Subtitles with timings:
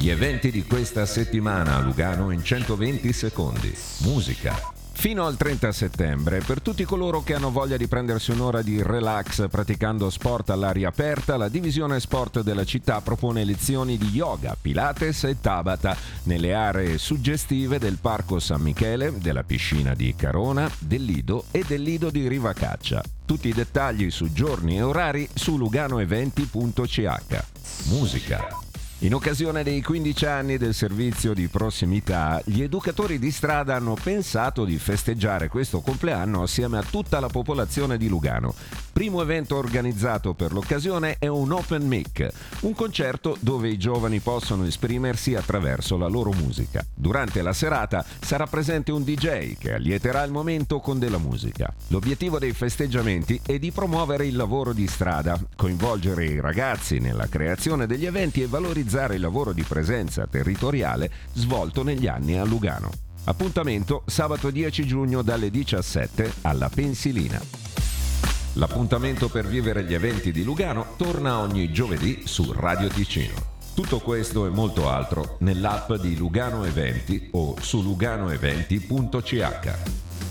[0.00, 3.70] Gli eventi di questa settimana a Lugano in 120 secondi.
[3.98, 4.72] Musica.
[4.92, 9.46] Fino al 30 settembre, per tutti coloro che hanno voglia di prendersi un'ora di relax
[9.50, 15.38] praticando sport all'aria aperta, la divisione sport della città propone lezioni di yoga, pilates e
[15.38, 21.62] tabata nelle aree suggestive del Parco San Michele, della piscina di Carona, del Lido e
[21.66, 23.02] del Lido di Rivacaccia.
[23.26, 27.44] Tutti i dettagli su giorni e orari su luganoeventi.ch.
[27.88, 28.68] Musica.
[29.02, 34.66] In occasione dei 15 anni del servizio di prossimità, gli educatori di strada hanno pensato
[34.66, 38.54] di festeggiare questo compleanno assieme a tutta la popolazione di Lugano.
[39.00, 42.28] Primo evento organizzato per l'occasione è un Open Mic,
[42.60, 46.84] un concerto dove i giovani possono esprimersi attraverso la loro musica.
[46.94, 51.72] Durante la serata sarà presente un DJ che allieterà il momento con della musica.
[51.86, 57.86] L'obiettivo dei festeggiamenti è di promuovere il lavoro di strada, coinvolgere i ragazzi nella creazione
[57.86, 62.90] degli eventi e valorizzare il lavoro di presenza territoriale svolto negli anni a Lugano.
[63.24, 67.59] Appuntamento sabato 10 giugno dalle 17 alla Pensilina.
[68.54, 73.34] L'appuntamento per vivere gli eventi di Lugano torna ogni giovedì su Radio Ticino.
[73.74, 80.29] Tutto questo e molto altro nell'app di Lugano Eventi o su luganoeventi.ch.